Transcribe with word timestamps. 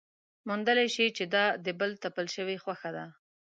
موندلی 0.47 0.87
شي 0.95 1.05
چې 1.17 1.23
دا 1.33 1.45
د 1.65 1.67
بل 1.79 1.91
تپل 2.03 2.25
شوې 2.35 2.57
خوښه 2.63 2.89
ده. 2.97 3.05